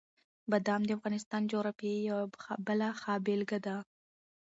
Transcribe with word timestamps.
بادام 0.51 0.81
د 0.85 0.89
افغانستان 0.97 1.41
د 1.43 1.47
جغرافیې 1.51 1.95
یوه 2.09 2.23
بله 2.67 2.87
ښه 2.99 3.13
بېلګه 3.25 3.59
ده. 3.65 3.75